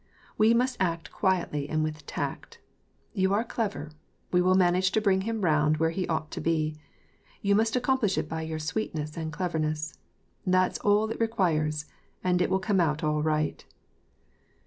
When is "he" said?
5.91-6.07